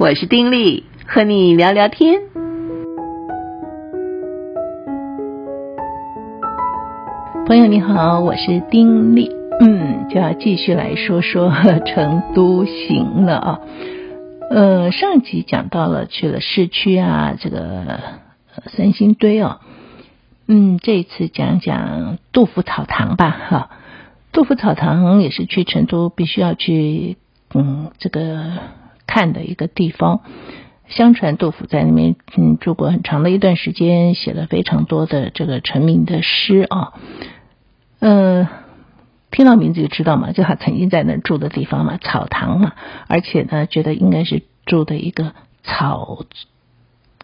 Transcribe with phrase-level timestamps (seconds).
[0.00, 2.22] 我是丁力，和你聊聊天。
[7.46, 11.52] 朋友你好，我是丁力，嗯，就要继续来说说
[11.84, 13.60] 成都行了啊。
[14.48, 18.00] 呃，上集讲到了去了市区啊，这个
[18.68, 19.58] 三星堆哦，
[20.48, 23.70] 嗯，这一次讲讲杜甫草堂吧，哈。
[24.32, 27.18] 杜甫草堂也是去成都必须要去，
[27.52, 28.46] 嗯，这个
[29.10, 30.20] 看的一个地方。
[30.88, 36.94] 相传杜甫在那边嗯住过很长的一段时间，写了非常多的这个成名的诗啊。
[38.00, 38.48] 嗯、
[39.30, 42.72] 听到名字就知道嘛，就他曾经在那住的地方嘛，草堂嘛，
[43.06, 46.24] 而且呢，觉得应该是住的一个草。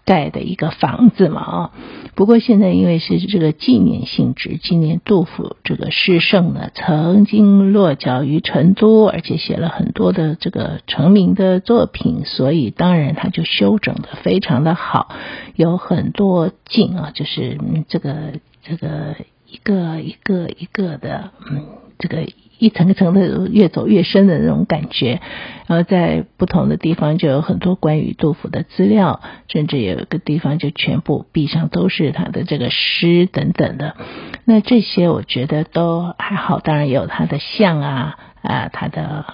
[0.07, 1.71] 盖的一个房子嘛啊，
[2.15, 15.09] 不过现在因为是这个纪念性质，纪念杜甫这个诗圣呢，曾经落脚于成都，而且写了很多的这个成名的作品，所以当然他就修整得非常的好，
[15.57, 19.17] 有很多景啊，就是这个这个
[19.51, 21.67] 一个一个一个的，嗯，
[21.99, 22.27] 这个。
[22.59, 25.21] 一层一层的越走越深的那种感觉，
[25.67, 33.97] 然后在不同的地方就有很多关于杜甫的资料，甚至有一个地方就全部壁上都是他的这个诗等等的。
[34.45, 38.19] 那这些我觉得都还好，当然也有他的像啊。
[38.47, 39.25] 啊，他的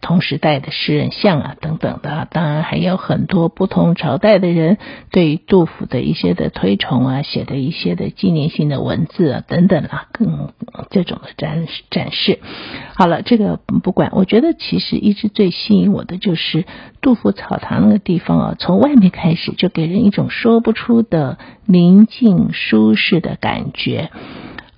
[0.00, 4.78] 同时代的诗人像啊等等的，当然还有很多不同朝代的人
[5.10, 10.52] 对杜甫的一些的推崇啊，写的一些的纪念性的文字啊等等啊，更
[10.90, 12.40] 这种的展展示。
[12.94, 16.64] 好了，这个不管，我觉得其实一直最吸引我的就是
[17.00, 24.10] 杜甫草堂那个地方啊，从外面开始就给人一种说不出的宁静舒适的感觉。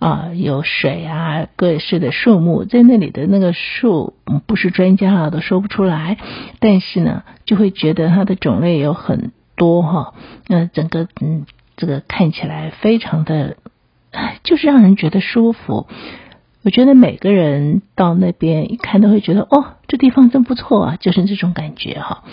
[0.04, 4.12] 啊，有水啊，各式的树木，在那里的那个树，
[4.44, 6.18] 不是专家啊都说不出来，
[6.60, 10.12] 但是呢，就会觉得它的种类有很多哈，
[10.46, 11.46] 那整个嗯，
[11.78, 13.56] 这个看起来非常的，
[14.42, 15.86] 就是让人觉得舒服。
[16.64, 22.24] 我觉得每个人到那边一看都会觉得，哦，这地方真不错啊，就是这种感觉哈。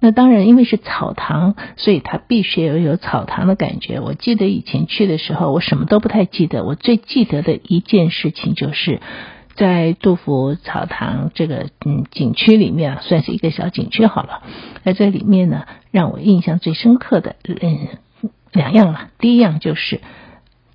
[0.00, 4.00] 那当然，因为是草堂，所以它必须要有草堂的感觉。
[4.00, 9.00] 我记得以前去的时候，我什么都不太记得，我最记得的一件事情就是
[9.54, 14.42] 在杜甫草堂这个嗯景区里面啊，算是一个小景区好了。
[14.84, 17.88] 在这里面呢，让我印象最深刻的嗯
[18.52, 19.08] 两样了。
[19.18, 20.00] 第一样就是。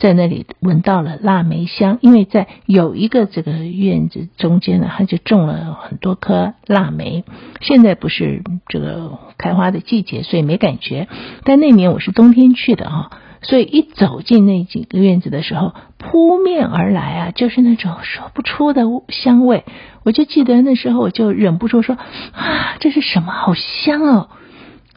[0.02, 7.24] 在那里闻到了腊梅香，因为在有一个这个院子中间呢，他就种了很多棵腊梅。
[7.62, 11.08] 现在不是这个开花的季节，所以没感觉。
[11.44, 13.12] 但那年我是冬天去的哈，
[13.44, 19.66] 所以一走进那几个院子的时候，扑面而来啊，就是那种说不出的香味。
[20.02, 21.96] 我就记得那时候，我就忍不住说
[22.34, 23.32] 啊，这是什么？
[23.32, 24.30] 好香哦！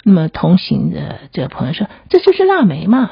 [0.02, 3.10] 那么同行的这个朋友说，这就是腊梅嘛？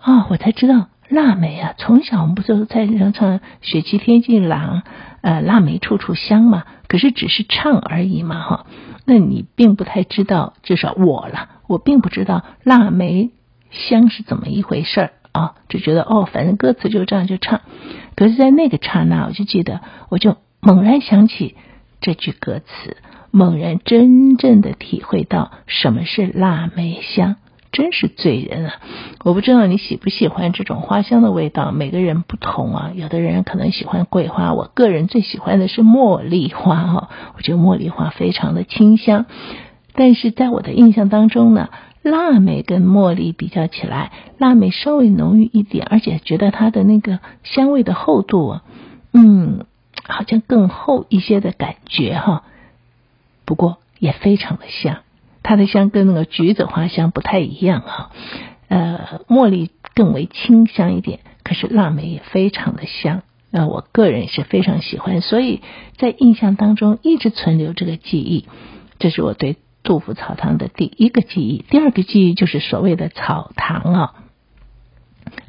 [0.00, 0.88] 啊，我才知道。
[1.08, 4.82] 腊梅啊，从小我们不是在唱唱“雪霁天际蓝，
[5.20, 6.64] 呃，腊梅处处香”嘛？
[6.88, 8.66] 可是只是唱而已嘛，哈。
[9.04, 13.30] 那你并不太知道，至少我了，我并不知道腊梅
[13.70, 17.60] 香是怎么一回事儿啊，就觉得哦，反正歌词就这样就唱。
[18.16, 21.54] 可是，在那个刹那，我就记得，我就猛然想起
[22.00, 22.96] 这句歌词，
[23.30, 27.36] 猛然真正的体会到什么是腊梅香。
[27.72, 28.74] 真是醉人啊！
[29.22, 32.92] 我不知道你喜不喜欢这种花香的味道，每个人不同啊。
[32.94, 37.10] 有的人可能喜欢桂花，我个人最喜欢的是茉莉花哈。
[37.36, 39.26] 我觉得茉莉花非常的清香，
[39.94, 41.68] 但是在我的印象当中呢，
[42.02, 48.62] 腊梅跟茉莉比较起来，腊梅稍微浓郁一点，而且觉得它的那个香味的厚度啊，
[49.12, 49.66] 嗯，
[50.04, 52.44] 好像更厚一些的感觉哈。
[53.44, 54.98] 不过也非常的香。
[55.48, 58.10] 它的香跟那个橘子花香不太一样哈，
[58.66, 65.62] 呃，茉莉更为清香一点，可是腊梅也非常的香，呃，我个人是非常喜欢，所以
[65.98, 68.48] 在印象当中一直存留这个记忆，
[68.98, 74.14] 这是我对杜甫草堂的第一个记忆，第二个记忆就是所谓的草堂啊。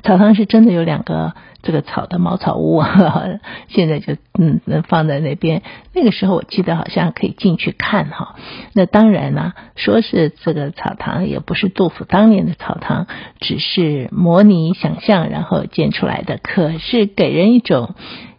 [0.07, 2.81] 草堂是真的有两个这个草的茅草屋，
[3.68, 5.63] 现在就嗯放在那边。
[5.94, 8.38] 那个时候我记得好像可以进去看哈。
[8.71, 13.07] 那当然呢，说是这个草堂也不是杜甫当年的草堂，
[13.42, 16.38] 只是模拟想象然后建出来的。
[16.42, 17.94] 可是给人一种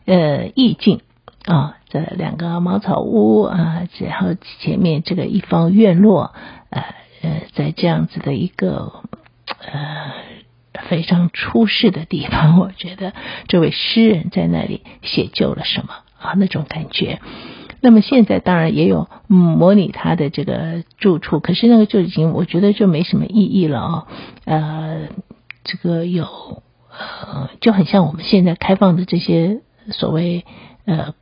[0.07, 1.03] 呃意境
[1.45, 4.29] 啊，这两个茅草屋啊，然后
[4.61, 6.33] 前面这个一方院落，
[6.71, 6.83] 呃
[7.21, 9.03] 呃，在这样子的一个
[9.71, 9.98] 呃。
[10.89, 13.13] 非常出世的地方，我觉得
[13.47, 16.33] 这位诗人在那里写就了什么啊？
[16.37, 17.21] 那种感觉。
[17.81, 24.07] 那么现在当然也有模拟他的这个住处，可是那个就已经我觉得就没什么意义了哦。
[24.45, 25.09] 呃，
[25.65, 26.25] 这个有
[26.91, 30.45] 呃就很像我们现在开放的这些所谓。
[30.91, 31.13] 呃，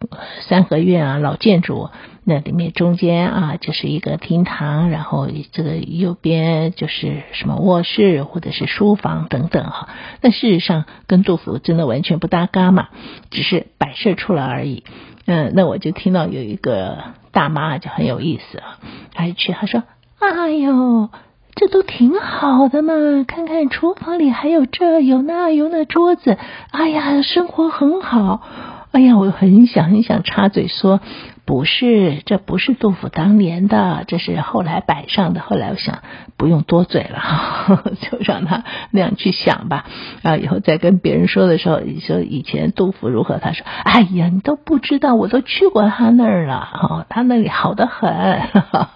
[0.42, 1.90] 三合院啊，老建筑，
[2.28, 9.88] 那里面中间啊就是一个厅堂，然后这个右边就是什么卧室或者是书房等等哈。
[10.23, 12.88] 那事实上跟杜甫真的完全不搭嘎嘛，
[13.31, 14.82] 只是摆设出来而已。
[15.26, 16.99] 嗯，那我就听到有一个
[17.31, 18.78] 大妈就很有意思啊，
[19.14, 19.84] 她一去她说
[20.19, 21.11] ：“哎呦，
[21.55, 22.93] 这都挺好的嘛，
[23.28, 26.37] 看看厨房里还有这有那有那桌子，
[26.73, 28.43] 哎呀，生活很好。”
[28.96, 31.02] 哎呀，我很想很想插嘴说，
[31.44, 35.43] 不是，这不是杜甫当年的，这是后来摆上的。
[35.43, 35.98] 后来我想
[36.38, 39.84] 不用多嘴了，呵呵，就让他那样去想吧。
[40.22, 43.37] 然后以后再跟别人说的时候，你说以前杜甫如何？
[43.37, 48.08] 他说：“哎呀，你都不知道，我都去过他那儿了，哦，他那里好得很。
[48.10, 48.88] 呵呵”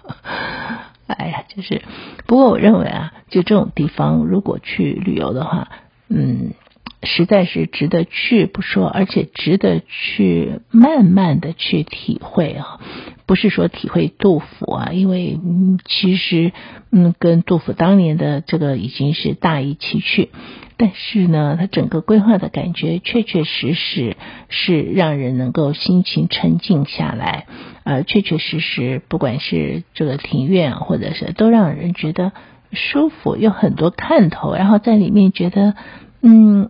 [1.05, 1.83] 哎呀，就是，
[2.25, 5.67] 不过我认为啊，就这种地方，如果去旅游的话，
[6.09, 6.53] 嗯。
[7.03, 12.79] 实在是值得去不说，而且值得去慢慢的去体会啊，
[13.25, 16.51] 不是说体会杜甫啊，因为嗯，其实
[16.91, 20.29] 嗯，跟杜甫当年的这个已经是大异其趣，
[20.77, 24.15] 但是呢，他整个规划的感觉确确实实
[24.49, 27.47] 是让人能够心情沉静下来，
[27.83, 32.31] 呃，确确实实不管是这个庭院或者是都让人觉得
[32.73, 35.73] 舒服，有很多看头，然后在里面觉得
[36.21, 36.69] 嗯。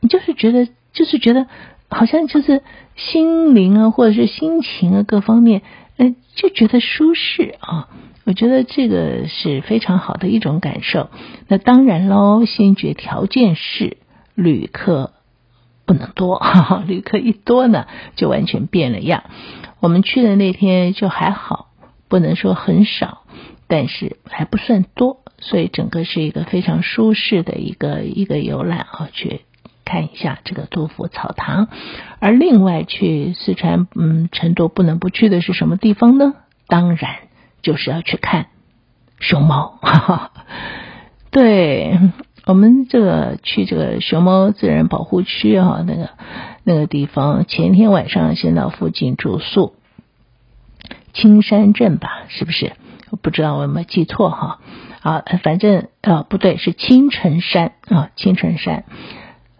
[0.00, 1.46] 你就是觉得，就是觉得，
[1.88, 2.62] 好像就是
[2.96, 5.62] 心灵啊，或者是心情啊，各方面，
[5.96, 7.88] 呃，就觉得舒适啊。
[8.24, 11.10] 我觉得这个是非常好的一种感受。
[11.48, 13.96] 那当然喽，先决条件是
[14.34, 15.12] 旅客
[15.84, 19.24] 不能多，哈哈，旅客一多呢，就完全变了样。
[19.80, 21.70] 我们去的那天就还好，
[22.08, 23.22] 不能说很少，
[23.66, 29.40] 但是还不算多，所以整个是一个非常舒适的一个一个游览啊，去。
[29.90, 31.66] 看一下这个杜甫草堂，
[32.20, 36.34] 而另外去四川，嗯，成都不能不去的是什么地方呢？
[36.68, 37.16] 当然
[37.60, 38.46] 就是要去看
[39.18, 39.80] 熊猫。
[39.82, 40.30] 哈哈，
[41.32, 41.98] 对，
[42.46, 46.10] 我们这个去这个熊猫自然保护区啊，那个
[46.62, 49.74] 那个地方，前天晚上先到附近住宿，
[51.12, 52.74] 青山镇吧，是不是？
[53.10, 54.60] 我不知道我有没有记错哈。
[55.02, 58.84] 啊，反正啊，不对，是青城山啊，青城山。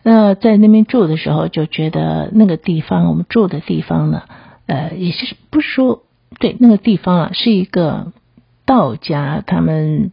[0.02, 4.22] 那在那边住的时候，就觉得那个地方，我们住的地方呢，
[4.66, 6.02] 呃，也是不说
[6.38, 8.12] 对那个地方啊，是一个
[8.64, 10.12] 道家他们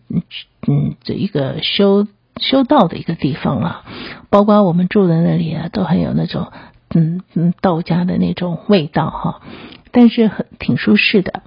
[0.67, 2.07] 嗯这一个修
[2.41, 3.83] 修道的一个地方啊，
[4.29, 6.51] 包括我们住的那里啊，都很有那种
[6.93, 9.41] 嗯嗯道家的那种味道哈，
[9.91, 11.43] 但是很挺舒适的。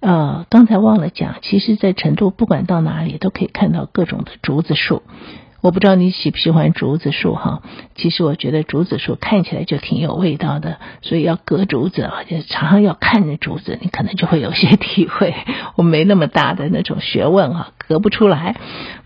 [0.00, 5.02] 呃，刚才忘了讲，其实，在成都不管到哪里都可以看到各种的竹子树。
[5.66, 7.60] 我不知道你喜不喜欢竹子树哈，
[7.96, 15.34] 其实我觉得竹子树看起来就挺有味道的，所以要割竹子啊，就常常要看着竹子，你可能就会有些体会。
[15.74, 18.54] 我没那么大的那种学问啊，割不出来。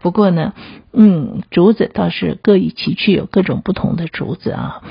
[0.03, 0.53] 不过呢，
[0.93, 4.83] 嗯，竹子倒是各异其趣，有各种不同的竹子啊。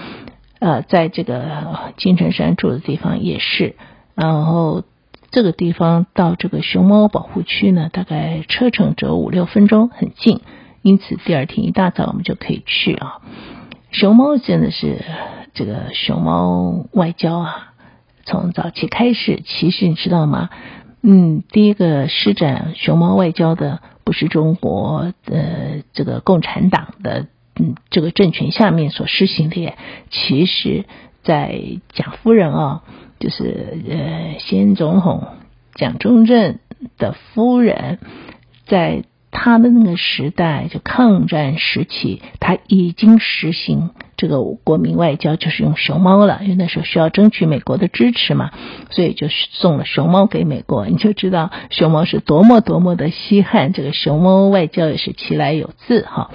[0.57, 3.75] 呃，在这个青城山住的地方也是，
[4.15, 4.81] 然后
[5.29, 10.41] 这个地方到这个熊猫保护区呢，大概车程只有五六分钟，很近。
[10.81, 13.17] 因此，第二天一大早我们就可以去啊。
[13.91, 15.03] 熊猫真的是
[15.53, 17.73] 这个熊猫外交啊，
[18.23, 20.49] 从早期开始，其实你知道吗？
[21.01, 29.73] 嗯，第一个施展熊猫外交的不是中国呃这个共产党的嗯这个政权下面所实行的，
[30.09, 30.85] 其实
[31.23, 32.83] 在蒋夫人啊，
[33.19, 35.27] 就是呃先总统
[35.73, 36.59] 蒋中正
[36.97, 37.99] 的夫人
[38.65, 39.03] 在。
[39.31, 46.39] 他的那个时代，就抗战时期，他已经实行这个国民外交，就是用熊猫了。
[46.41, 48.51] 因为那时候需要争取美国的支持嘛，
[48.89, 50.87] 所以就送了熊猫给美国。
[50.87, 56.31] 你就知道熊猫是多么多么的稀罕，这个熊猫外交也是其来有自哈。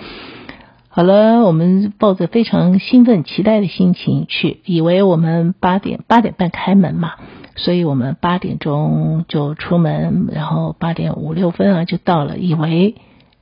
[0.88, 7.14] 好了，我们抱着非常兴奋、期待的心情去，以为我们八点八点半开门嘛。
[7.56, 12.96] 所以我们八点钟就出门，然后八点五六分啊就到了，以为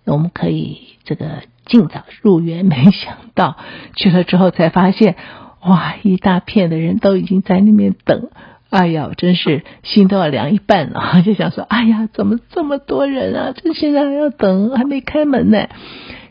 [0.05, 3.57] 我们可以这个尽早入园，没想到
[3.97, 5.17] 去了之后才发现，
[5.65, 8.29] 哇，一大片的人都已经在那边等，
[8.69, 13.55] 哎呀，真是心都要凉一半了，就想说，哎呀，怎么这么多人啊？
[13.57, 15.69] 这现在还要等，还没开门呢，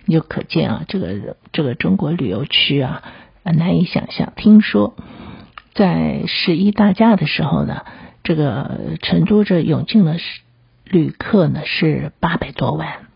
[0.06, 3.02] 你就可见啊，这个这个中国旅游区啊，
[3.44, 4.34] 难以想象。
[4.36, 4.94] 听说。
[5.74, 7.86] 在十一大假的时候呢，
[8.24, 10.16] 这个成都这涌进了
[10.84, 13.08] 旅客呢是八百多万，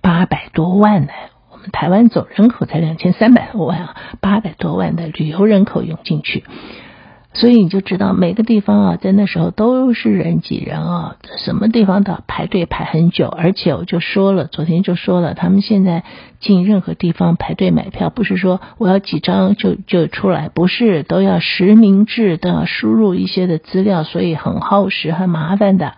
[0.00, 1.12] 八百多万呢。
[1.50, 6.44] 我们台湾总人口才两千三百多万啊，八百多万的旅游人口涌进去。
[7.38, 13.28] 所以你就知道每个地方啊，在那时候都是人挤人啊，什么地方都要排队排很久。
[13.28, 16.02] 而且我就说了，昨天就说了，他们现在
[16.40, 25.94] 进任何地方排队买票，不是说我要几张就就出来，不是都要实名制的输入一些的资料，所以很耗时很麻烦的。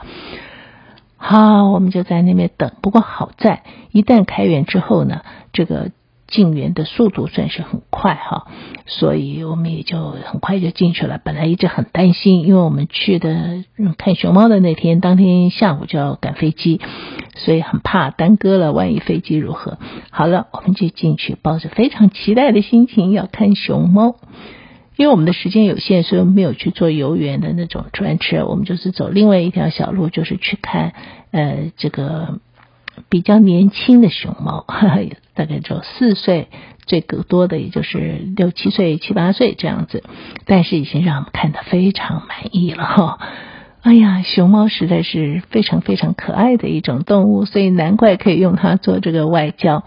[1.17, 2.73] 好，我们就在那边等。
[2.83, 5.23] 不过好在一旦开园之后呢，
[5.55, 5.91] 这个。
[6.31, 8.47] 进园的速度算是很快哈，
[8.87, 11.21] 所以我们也就很快就进去了。
[11.23, 13.65] 本来一直很担心，因为我们去的
[13.99, 16.81] 看熊猫的那天，当天下午就要赶飞机，
[17.35, 19.79] 所以很怕耽搁了，万一飞机如何？
[20.11, 24.15] 好了，我们就进去，抱着非常期待的心情要看熊猫。
[24.97, 30.93] 因为我们的时间有限，所以我们没有去坐游园的那种专车，我们就是走另外一条小路，就是去看
[31.33, 32.39] 呃这个。
[33.09, 34.65] 比较年轻的熊猫，
[35.35, 36.49] 大概就四岁，
[36.87, 40.05] 最多的也就是六七岁、七八岁这样子，
[40.47, 43.19] 但是已经让我们看得非常满意了哈。
[43.83, 49.85] 哎呀，熊猫实在是非常非常可爱的一种动物，所以难怪可以用它做这个外交。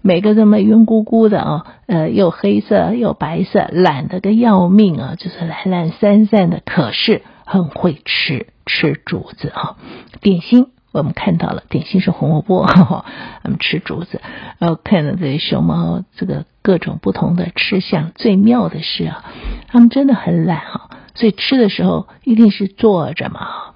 [0.00, 9.76] 每个这么圆鼓鼓的啊，呃，又黑色又白色，懒得个要命啊，就是懒懒散散的，可是很会吃吃竹子啊，
[10.22, 10.68] 点心。
[10.98, 13.04] 我们看到了典型是红萝卜， 哈哈，
[13.42, 14.20] 我们吃竹子，
[14.58, 18.12] 然后看到这些熊猫这个各种不同的吃相。
[18.14, 19.24] 最妙的是啊，
[19.68, 23.74] 他们真的很懒哈，所以吃的时候一定是坐着嘛。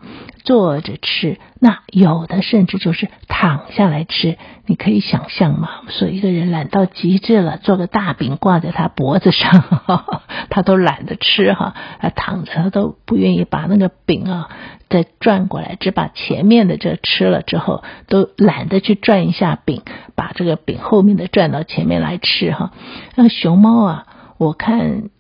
[0.48, 4.38] 坐着吃，那有的甚至就是躺下来吃。
[4.64, 5.68] 你可以想象吗？
[5.90, 9.62] 说一个人懒到极致了，做个大饼挂在他脖子上，
[10.48, 11.74] 他都懒得吃哈。
[12.00, 14.48] 他躺着，他都不愿意把那个饼啊
[14.88, 19.82] 再转过来，只把前面的这吃了之后，都懒得去转一下饼，
[20.14, 22.72] 把这个饼后面的转到前面来吃哈。
[23.16, 24.06] 那熊猫啊，
[24.38, 25.10] 我看，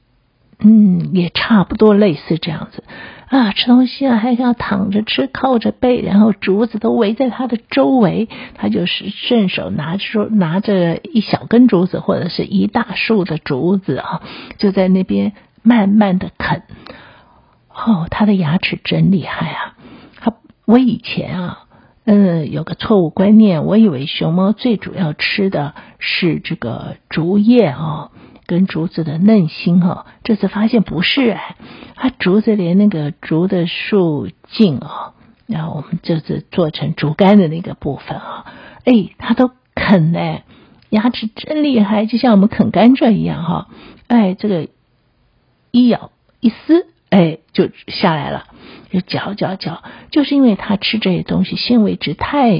[0.58, 2.82] 嗯，也差不多类似这样子。
[3.28, 14.22] 啊，吃东西啊，还要躺着吃，靠着背，然后竹子都围在他的周围，他就是顺手拿出拿着一小根竹子或者是一大束的竹子啊，
[14.56, 16.62] 就在那边慢慢的啃。
[17.70, 19.76] 哦，他的牙齿真厉害啊！
[20.18, 21.58] 他我以前啊，
[22.06, 28.10] 嗯，有个错误观念，我以为熊猫最主要吃的是这个竹叶啊。
[28.48, 31.54] 跟竹子的嫩心哈，这次发现不是哎，
[31.94, 35.12] 它竹子连那个竹的树茎哦，
[35.46, 38.46] 然后我们这次做成竹竿的那个部分啊，
[38.84, 40.44] 哎，它都啃哎，
[40.88, 43.68] 牙齿真厉害，就像我们啃甘蔗一样哈，
[44.06, 44.68] 哎，这个
[45.70, 48.46] 一咬一撕，哎，就下来了。
[48.90, 52.58] 就嚼嚼嚼，就是因为它吃这些东西纤维质太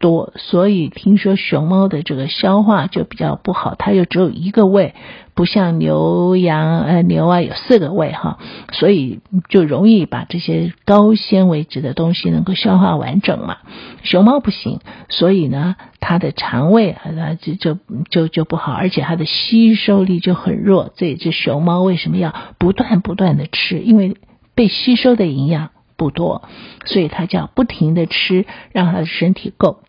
[0.00, 3.76] 多，所以听说熊猫的这个消化就比较不好。
[3.76, 4.94] 它又只有一个胃，
[5.34, 8.38] 不像牛羊呃牛啊有四个胃哈，
[8.72, 13.58] 所以就容易把这些高纤维质的东西能够消化完整嘛。
[14.02, 17.78] 熊猫不行，所以呢，它的肠胃啊就就
[18.10, 20.92] 就就不好，而且它的吸收力就很弱。
[20.96, 24.16] 这也是熊猫为什么要不断不断的吃，因为。
[24.54, 26.48] 被吸收的营养不多，
[26.84, 29.80] 所以它叫不停的吃，让它的身体够。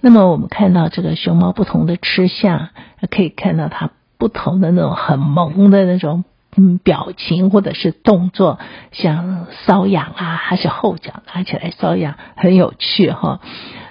[0.00, 2.68] 那么我们看到这个熊猫不同的吃相，
[3.10, 6.24] 可以看到它不同的那种很萌的那种
[6.56, 8.58] 嗯表情或者是动作，
[8.92, 13.40] 像搔痒啊，还是后脚拿起来搔痒，很有趣哈。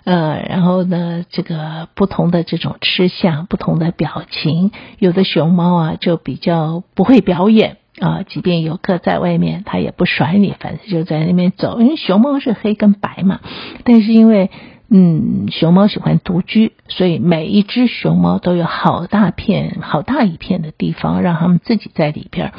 [0.05, 7.77] 呃，然后呢，这个不同的这种吃相，不同的表情，有的熊猫啊就比较不会表演。
[7.99, 11.81] 啊，即便游客在外面，他也不甩你，反正就在那边走。
[11.81, 13.39] 因为熊猫是黑跟白嘛，
[13.83, 14.51] 但是因为
[14.89, 22.53] 嗯，熊猫喜欢独居，所以每一只熊猫都有好大片、好大一片的地方，让他们自己在里边，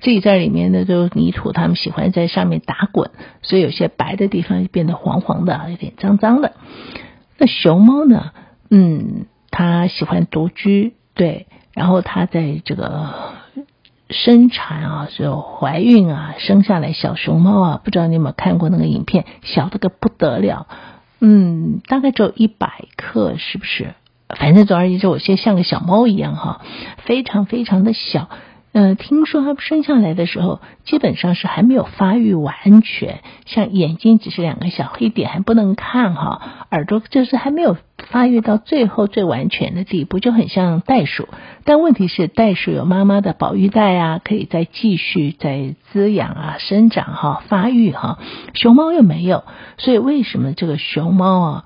[0.00, 6.52] 自己在里面的就泥土，他们喜欢在上面打滚，所以有些白的地方就变得黄黄的，有点脏脏的。
[7.38, 8.32] 那熊猫呢？
[8.70, 13.38] 嗯，它喜欢独居，对，然后它在这个。
[14.10, 20.66] 生产啊，就怀孕啊，生下来小熊猫啊，不知道你有没有看过那个影片，小的个不得了，
[21.20, 23.94] 嗯，大概只有一百克，是不是？
[24.28, 26.60] 反正总而言之，我现在像个小猫一样哈，
[26.98, 28.28] 非常非常的小。
[28.72, 37.76] 嗯、呃，听说他生下来的时候，基本上是还没有发育完全，像眼睛只是两个小黑点，还不能看哈，耳朵就是还没有
[38.10, 41.28] 发育到最后最完全的地步，就很像袋鼠。
[41.64, 48.20] 但问题是，袋鼠有妈妈的保育袋啊，可以再继续再滋养啊、生长哈、发育哈。
[48.54, 49.42] 熊猫又没有，
[49.78, 51.64] 所以为什么这个熊猫啊，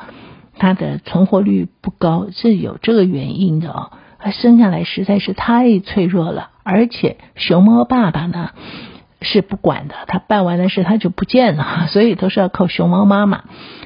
[0.57, 3.91] 它的存活率不高，是有这个原因的哦。
[4.19, 8.51] 它生下来实在是太脆弱了，而且熊猫爸爸呢，
[9.21, 13.45] 是不管的，他办完的事他就不见了， 所以都是要靠熊猫妈妈。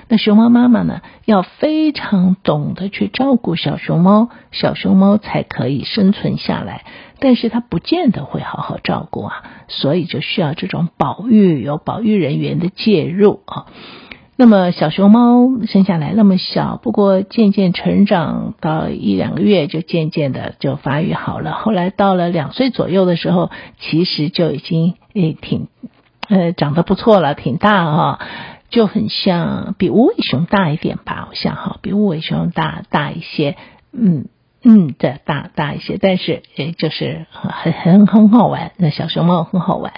[0.09, 6.85] 那熊猫妈妈呢，要非常懂得去照顾小熊猫，小熊猫才可以生存下来。
[7.21, 13.67] 但是它不见得会好好照顾啊，所以就需要这种保育，有保育人员的介入啊。
[14.41, 21.55] 那么小熊猫生下来那么小，不过渐渐成长到一两个月，就渐渐的就发育好了。
[21.55, 25.67] 后来到了两岁左右的时候，其实就已经诶挺
[26.29, 28.21] 呃长得不错了，挺大哈，
[28.71, 33.57] 就很像比无尾熊大一点吧，好像哈，比无尾熊大大一些，
[33.93, 34.27] 嗯
[34.63, 39.93] 嗯，对，大大一些，但是也就是很很很好玩，那小熊猫很好玩。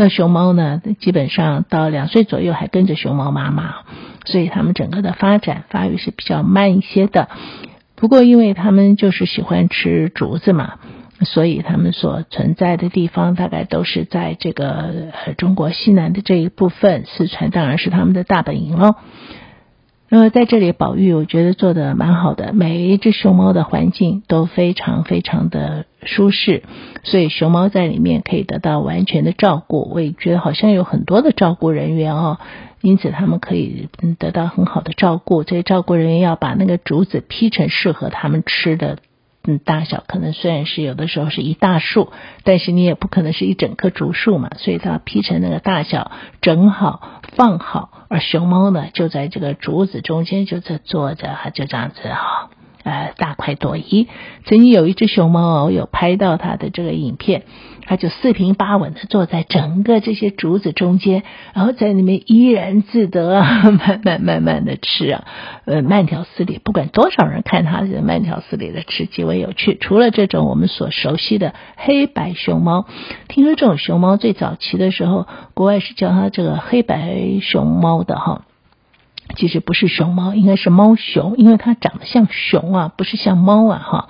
[0.00, 3.74] 那熊猫呢，基本上到两岁左右还跟着熊猫妈妈，
[4.26, 7.28] 所以它们整个的发展发育是比较慢一些的。
[7.96, 10.74] 不过，因为它们就是喜欢吃竹子嘛，
[11.22, 18.94] 所以它们所存在的地方大概都是在这个呃中国西南的这一部分，四川当然是他们的大本营喽。
[20.10, 22.54] 那么在这里保育，我觉得做的蛮好的。
[22.54, 26.62] 每一只熊猫的环境都非常非常的舒适，
[27.02, 29.90] 所以熊猫在里面可以得到完全的照顾。
[29.92, 32.38] 我也觉得好像有很多的照顾人员哦，
[32.80, 33.88] 因此他们可以
[34.18, 35.44] 得到很好的照顾。
[35.44, 38.98] 这些照顾人员要把那个竹子劈成适合他们吃的。
[39.44, 42.12] 嗯，大小可能虽然是有的时候是一大束，
[42.44, 52.50] 但是你也不可能是一整棵竹树嘛，所以它劈成那个大小，正好放好，而熊猫呢就在这个竹子中间就在坐着，就这样子哈。
[52.84, 54.08] 呃，大快朵颐。
[54.46, 57.42] 曾经有一只熊猫，我有拍到它的这个影片，
[57.88, 61.22] 它就四平八稳的坐在整个这些竹子中间，
[61.54, 63.40] 然后在里面怡然自得，
[63.72, 65.24] 慢慢慢慢的吃啊，
[65.64, 69.78] 呃，慢条斯理，不管多少人看它，就慢条斯理的吃，极为有趣。
[69.80, 72.86] 除了这种我们所熟悉的黑白熊猫，
[73.26, 78.42] 听说这种熊猫最早期的时候，国外是叫它这个黑白熊猫的哈。
[79.36, 84.08] 其实不是熊猫，应该是猫熊，因为它长得像熊啊，不是像猫啊哈。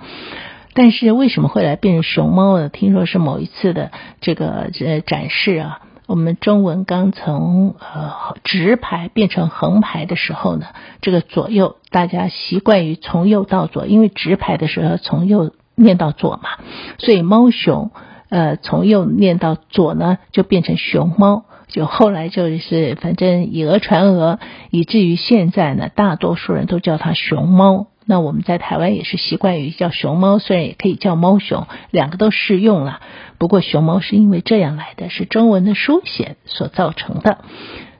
[0.79, 2.69] 但是为什么会来变成熊猫呢？
[2.69, 10.67] 听说是某一次的这个呃展示啊，我们中文刚从呃直排变成横排的时候呢，
[11.01, 16.51] 这个左右大家习惯于从右到左，因为直排的时候从右念到左嘛，
[16.97, 17.91] 所以猫熊
[18.29, 21.43] 呃从右念到左呢，就变成熊猫。
[21.67, 24.39] 就后来就是反正以讹传讹，
[24.71, 27.87] 以至于现在呢，大多数人都叫它熊猫。
[28.09, 33.01] 那我们在台湾也是习惯于叫熊猫，虽然也可以叫猫熊，两个都适用了。
[33.37, 37.37] 不过熊猫是因为这样来的，是中文的书写所造成的。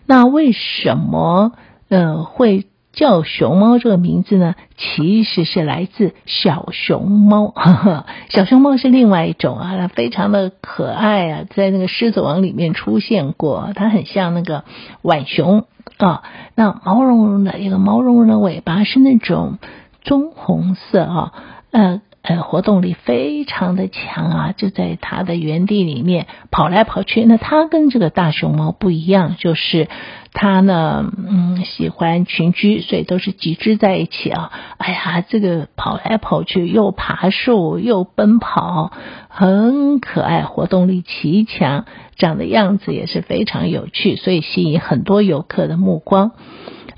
[0.07, 1.51] 那为什么
[1.89, 2.65] 呃会？
[2.91, 7.53] 叫熊猫这个名字呢，其实是来自小熊猫。
[8.29, 14.63] 小熊猫是另外一种啊，它非常的可爱啊，在那个狮子王里面出现过，它很像那个
[15.03, 15.65] 浣熊
[15.97, 16.23] 啊。
[16.55, 19.59] 那毛茸茸的一个毛茸茸的尾巴是那种
[20.01, 21.33] 棕红色啊，
[21.71, 27.23] 呃呃，活动力非常的强啊，就在它的园地里面跑来跑去。
[27.23, 29.87] 那它跟这个大熊猫不一样，就是。
[30.31, 34.51] 它呢，嗯，喜欢群居，所以都是集居在一起啊。
[34.77, 38.91] 哎呀，这个跑来跑去，又爬树又奔跑，
[39.27, 41.85] 很可爱，活动力奇强，
[42.15, 46.33] 长的样子也是非常有趣，所以吸引很多游客的目光。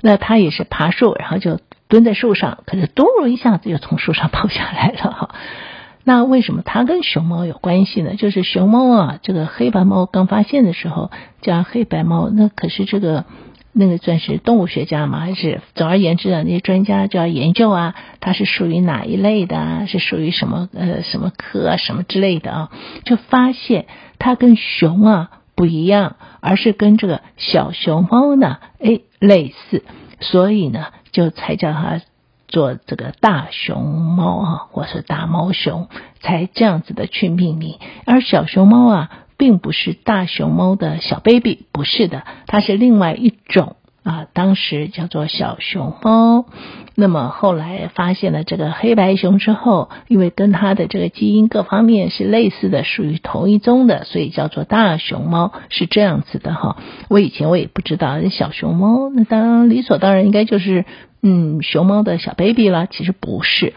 [0.02, 1.58] 那它也是爬树，然后就
[1.92, 5.34] 蹲在树上，可是嘟噜一下子又从树上跑下来了哈。
[6.04, 8.14] 那为什么它跟熊猫有关系呢？
[8.14, 11.10] 就是熊猫啊，这个黑白猫刚发现的时候
[11.42, 13.26] 叫黑白猫，那可是这个
[13.74, 15.20] 那个算是动物学家嘛？
[15.20, 19.84] 还是总而言之啊，那些专家就要研究啊，它是属于哪一类的啊？
[19.86, 22.70] 是属于什么呃什么科啊什么之类的啊？
[23.04, 23.84] 就发现
[24.18, 29.84] 它跟熊啊不一样，而是跟这个小熊猫呢哎类似，
[30.20, 32.00] 所以呢就才叫它。
[32.48, 35.88] 做这个大熊猫啊，或是大猫熊，
[36.20, 37.78] 才这样子的去命名。
[38.04, 44.26] 而小熊猫啊，并不是大熊猫的小 baby，不是的，它是另外一种啊。
[44.32, 46.46] 当时叫做小熊猫。
[46.94, 56.76] 那么后来发现了这个黑白熊之后，因为跟它的这个基因各方面是类似的，属于同一宗的，所以叫做大熊猫，是这样子的哈。
[57.08, 60.84] 我以前我也不知道小熊猫，那当然理所当然应该就是。
[61.24, 63.74] 嗯，熊猫的小 baby 了，其实不是。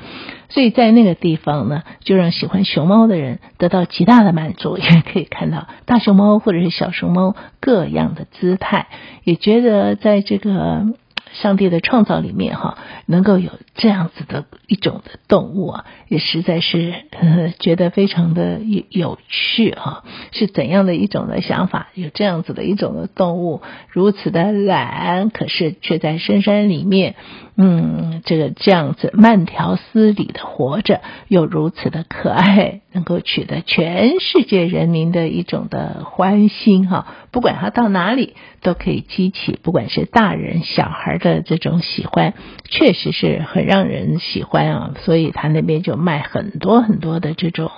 [0.50, 8.88] 所以在那个地方呢，就让喜欢熊猫的人得到极大的满足，也可以看到大熊猫或者是小熊猫各样的姿态，
[9.24, 10.86] 也觉得在这个。
[11.34, 12.78] 上帝的创造里面哈，
[13.08, 16.94] 能够有这样子的一种的动物啊，也实在是
[17.60, 20.06] 觉得非常的有趣哈。
[20.32, 21.90] 是怎样的一种的想法？
[21.94, 27.16] 有这样子的一种的动物，如此的懒，可是却在深山里面，
[27.58, 37.08] 嗯，这个这样子慢条斯理的活着，又如此的可爱，能够取得全世界人民的一种的欢心哈。
[37.32, 42.34] 不管他到哪里，都可以激起不管是大人小孩的这种喜欢，
[42.70, 44.92] 确实是很让人喜欢啊。
[45.00, 47.72] 所以他那边就卖很多很多的这种，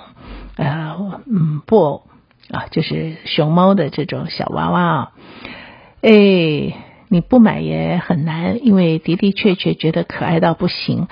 [0.56, 2.02] 呃，嗯，布偶
[2.50, 5.12] 啊，就是熊猫的这种小娃娃啊。
[6.00, 6.74] 哎，
[7.08, 11.08] 你不买也很难，因为的的确确觉得可爱到不行，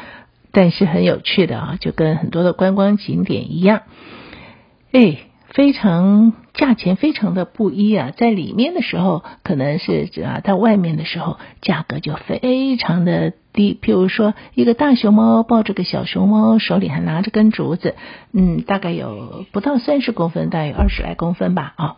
[0.52, 3.82] 但是很有趣的啊，就跟很多的观光景点一样。
[4.92, 6.32] 哎，非常。
[6.56, 13.78] 价钱非常的不一啊，在里面的时候可能是啊，在外面的时候价格就非常的低。
[13.80, 17.94] 譬如说，一个大熊猫抱着个小熊猫，手里还拿着根竹子，
[18.32, 21.96] 嗯，大概有不到三十公分，大概有二十来公分吧，啊，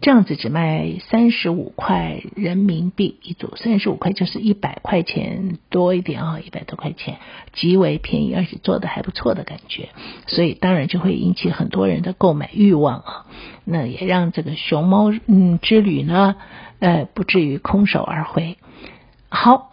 [0.00, 7.16] 这样子只卖三十五块人民币一组，三十五块就是一百块钱多一点啊，一百多块钱，
[7.52, 9.88] 极为便宜，而且做的还不错的感觉，
[10.28, 13.26] 所以当然就会引起很多人的购买欲望啊。
[13.68, 16.36] 那也让这个熊猫嗯之旅呢，
[16.78, 18.56] 呃，不至于空手而回。
[19.28, 19.72] 好，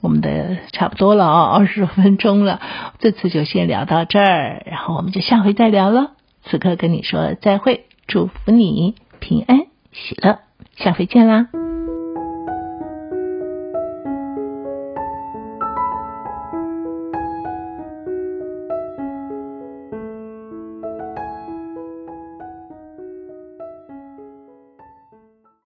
[0.00, 2.60] 我们的差不多了啊，二十分钟了，
[3.00, 6.12] 这次就先聊到这儿，然后我们就下回再聊了。
[6.44, 10.38] 此刻跟你说再会，祝福你平安喜乐，
[10.76, 11.71] 下回见啦。